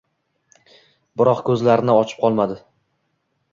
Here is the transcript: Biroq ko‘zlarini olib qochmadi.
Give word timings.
Biroq 1.23 1.45
ko‘zlarini 1.51 1.95
olib 1.99 2.17
qochmadi. 2.25 2.59